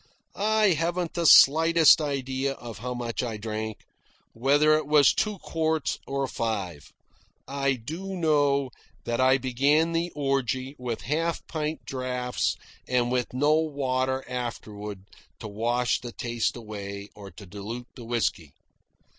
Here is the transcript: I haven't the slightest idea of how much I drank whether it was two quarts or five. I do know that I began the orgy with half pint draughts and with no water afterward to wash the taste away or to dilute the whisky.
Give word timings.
I 0.35 0.69
haven't 0.69 1.13
the 1.13 1.27
slightest 1.27 2.01
idea 2.01 2.53
of 2.53 2.79
how 2.79 2.95
much 2.95 3.21
I 3.21 3.37
drank 3.37 3.85
whether 4.33 4.75
it 4.75 4.87
was 4.87 5.13
two 5.13 5.37
quarts 5.37 5.99
or 6.07 6.27
five. 6.27 6.91
I 7.47 7.73
do 7.73 8.15
know 8.17 8.71
that 9.03 9.21
I 9.21 9.37
began 9.37 9.91
the 9.91 10.11
orgy 10.15 10.75
with 10.79 11.01
half 11.01 11.45
pint 11.45 11.85
draughts 11.85 12.55
and 12.87 13.11
with 13.11 13.31
no 13.31 13.53
water 13.59 14.25
afterward 14.27 15.03
to 15.37 15.47
wash 15.47 15.99
the 15.99 16.11
taste 16.13 16.55
away 16.55 17.09
or 17.13 17.29
to 17.33 17.45
dilute 17.45 17.89
the 17.93 18.03
whisky. 18.05 18.53